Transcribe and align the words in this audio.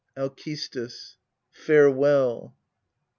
Alcestis. 0.17 1.15
Farewell. 1.51 2.55